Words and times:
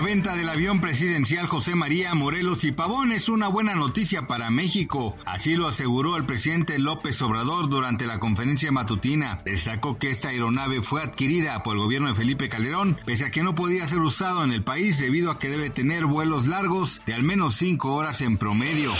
La 0.00 0.06
venta 0.06 0.34
del 0.34 0.48
avión 0.48 0.80
presidencial 0.80 1.46
José 1.46 1.74
María 1.74 2.14
Morelos 2.14 2.64
y 2.64 2.72
Pavón 2.72 3.12
es 3.12 3.28
una 3.28 3.48
buena 3.48 3.74
noticia 3.74 4.26
para 4.26 4.48
México. 4.48 5.14
Así 5.26 5.56
lo 5.56 5.68
aseguró 5.68 6.16
el 6.16 6.24
presidente 6.24 6.78
López 6.78 7.20
Obrador 7.20 7.68
durante 7.68 8.06
la 8.06 8.18
conferencia 8.18 8.72
matutina. 8.72 9.42
Destacó 9.44 9.98
que 9.98 10.08
esta 10.08 10.28
aeronave 10.28 10.80
fue 10.80 11.02
adquirida 11.02 11.62
por 11.62 11.76
el 11.76 11.82
gobierno 11.82 12.08
de 12.08 12.14
Felipe 12.14 12.48
Calderón, 12.48 12.96
pese 13.04 13.26
a 13.26 13.30
que 13.30 13.42
no 13.42 13.54
podía 13.54 13.86
ser 13.88 13.98
usado 13.98 14.42
en 14.42 14.52
el 14.52 14.62
país 14.62 14.98
debido 14.98 15.30
a 15.30 15.38
que 15.38 15.50
debe 15.50 15.68
tener 15.68 16.06
vuelos 16.06 16.46
largos 16.46 17.02
de 17.04 17.12
al 17.12 17.22
menos 17.22 17.56
5 17.56 17.94
horas 17.94 18.22
en 18.22 18.38
promedio. 18.38 18.94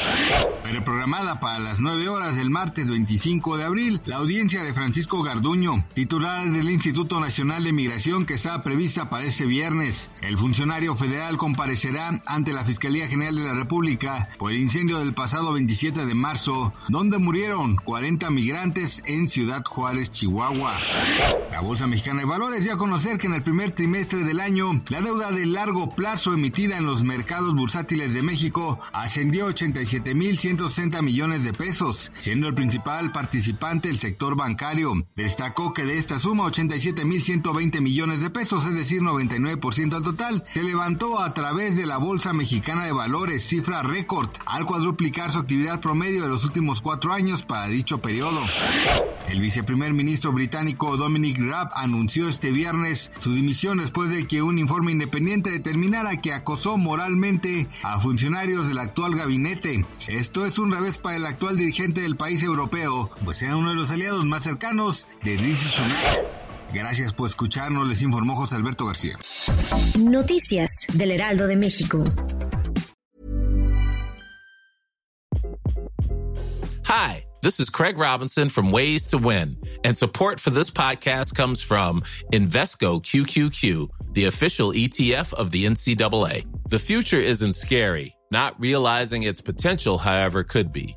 Pero 0.62 0.84
programada 0.84 1.40
para 1.40 1.60
las 1.60 1.80
9 1.80 2.10
horas 2.10 2.36
del 2.36 2.50
martes 2.50 2.90
25 2.90 3.56
de 3.56 3.64
abril, 3.64 4.02
la 4.04 4.16
audiencia 4.16 4.62
de 4.62 4.74
Francisco 4.74 5.22
Garduño, 5.22 5.82
titular 5.94 6.46
del 6.50 6.68
Instituto 6.68 7.20
Nacional 7.20 7.64
de 7.64 7.72
Migración 7.72 8.26
que 8.26 8.34
estaba 8.34 8.62
prevista 8.62 9.08
para 9.08 9.24
ese 9.24 9.46
viernes. 9.46 10.10
El 10.20 10.36
funcionario 10.36 10.89
federal 10.94 11.36
comparecerá 11.36 12.22
ante 12.26 12.52
la 12.52 12.64
Fiscalía 12.64 13.08
General 13.08 13.34
de 13.34 13.44
la 13.44 13.54
República 13.54 14.28
por 14.38 14.52
el 14.52 14.58
incendio 14.58 14.98
del 14.98 15.14
pasado 15.14 15.52
27 15.52 16.06
de 16.06 16.14
marzo, 16.14 16.72
donde 16.88 17.18
murieron 17.18 17.76
40 17.76 18.30
migrantes 18.30 19.02
en 19.06 19.28
Ciudad 19.28 19.64
Juárez, 19.64 20.10
Chihuahua. 20.10 20.76
La 21.52 21.60
Bolsa 21.60 21.86
Mexicana 21.86 22.20
de 22.20 22.26
Valores 22.26 22.64
dio 22.64 22.74
a 22.74 22.78
conocer 22.78 23.18
que 23.18 23.26
en 23.26 23.34
el 23.34 23.42
primer 23.42 23.72
trimestre 23.72 24.24
del 24.24 24.40
año, 24.40 24.82
la 24.88 25.00
deuda 25.00 25.30
de 25.30 25.46
largo 25.46 25.90
plazo 25.94 26.32
emitida 26.32 26.76
en 26.76 26.86
los 26.86 27.02
mercados 27.02 27.54
bursátiles 27.54 28.14
de 28.14 28.22
México 28.22 28.78
ascendió 28.92 29.46
a 29.46 29.50
87.160 29.50 31.02
millones 31.02 31.44
de 31.44 31.52
pesos, 31.52 32.12
siendo 32.18 32.48
el 32.48 32.54
principal 32.54 33.12
participante 33.12 33.90
el 33.90 33.98
sector 33.98 34.36
bancario. 34.36 34.92
Destacó 35.16 35.74
que 35.74 35.84
de 35.84 35.98
esta 35.98 36.18
suma, 36.18 36.44
87.120 36.44 37.80
millones 37.80 38.20
de 38.22 38.30
pesos, 38.30 38.66
es 38.66 38.74
decir, 38.74 39.02
99% 39.02 39.94
al 39.94 40.02
total, 40.02 40.44
se 40.46 40.62
levantó 40.80 41.20
a 41.20 41.34
través 41.34 41.76
de 41.76 41.84
la 41.84 41.98
Bolsa 41.98 42.32
Mexicana 42.32 42.86
de 42.86 42.92
Valores, 42.92 43.46
cifra 43.46 43.82
récord, 43.82 44.30
al 44.46 44.64
cuadruplicar 44.64 45.30
su 45.30 45.38
actividad 45.38 45.78
promedio 45.78 46.22
de 46.22 46.30
los 46.30 46.46
últimos 46.46 46.80
cuatro 46.80 47.12
años 47.12 47.42
para 47.42 47.66
dicho 47.66 47.98
periodo. 47.98 48.40
El 49.28 49.42
viceprimer 49.42 49.92
ministro 49.92 50.32
británico 50.32 50.96
Dominic 50.96 51.38
Raab 51.38 51.68
anunció 51.74 52.30
este 52.30 52.50
viernes 52.50 53.10
su 53.18 53.34
dimisión 53.34 53.76
después 53.76 54.10
de 54.10 54.26
que 54.26 54.40
un 54.40 54.58
informe 54.58 54.92
independiente 54.92 55.50
determinara 55.50 56.16
que 56.16 56.32
acosó 56.32 56.78
moralmente 56.78 57.68
a 57.82 58.00
funcionarios 58.00 58.66
del 58.66 58.78
actual 58.78 59.14
gabinete. 59.14 59.84
Esto 60.08 60.46
es 60.46 60.58
un 60.58 60.72
revés 60.72 60.96
para 60.96 61.16
el 61.16 61.26
actual 61.26 61.58
dirigente 61.58 62.00
del 62.00 62.16
país 62.16 62.42
europeo, 62.42 63.10
pues 63.22 63.42
era 63.42 63.54
uno 63.54 63.68
de 63.68 63.76
los 63.76 63.90
aliados 63.90 64.24
más 64.24 64.44
cercanos 64.44 65.08
de 65.22 65.36
Rishi 65.36 65.68
Sunak. 65.68 66.49
Gracias 66.72 67.12
por 67.12 67.26
escucharnos, 67.26 67.88
les 67.88 68.00
informó 68.02 68.36
José 68.36 68.56
Alberto 68.56 68.86
García. 68.86 69.18
Noticias 69.98 70.86
del 70.94 71.10
Heraldo 71.10 71.46
de 71.46 71.56
México. 71.56 72.04
Hi, 76.86 77.24
this 77.42 77.60
is 77.60 77.70
Craig 77.70 77.98
Robinson 77.98 78.48
from 78.48 78.70
Ways 78.70 79.06
to 79.08 79.18
Win, 79.18 79.56
and 79.84 79.96
support 79.96 80.38
for 80.38 80.50
this 80.50 80.70
podcast 80.70 81.34
comes 81.34 81.60
from 81.60 82.02
Invesco 82.32 83.02
QQQ, 83.02 83.88
the 84.12 84.26
official 84.26 84.72
ETF 84.72 85.32
of 85.34 85.50
the 85.50 85.66
NCAA. 85.66 86.46
The 86.68 86.78
future 86.78 87.18
isn't 87.18 87.54
scary. 87.54 88.14
Not 88.32 88.54
realizing 88.60 89.24
its 89.24 89.40
potential, 89.40 89.98
however, 89.98 90.44
could 90.44 90.72
be. 90.72 90.96